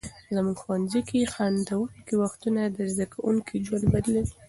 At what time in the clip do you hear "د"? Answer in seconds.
2.67-2.77